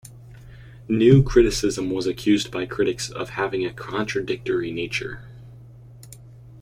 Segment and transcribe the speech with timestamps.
[0.89, 5.25] New Criticism was accused by critics of having a contradictory nature.